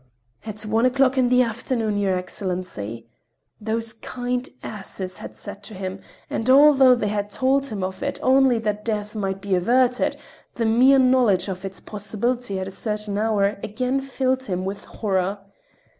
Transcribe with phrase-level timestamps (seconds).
[0.47, 3.07] "At one o'clock in the afternoon, your Excellency!"
[3.59, 8.19] those kind asses had said to him, and although they had told him of it
[8.23, 10.15] only that death might be averted,
[10.55, 15.37] the mere knowledge of its possibility at a certain hour again filled him with horror.